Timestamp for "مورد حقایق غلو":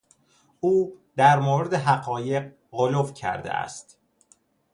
1.39-3.11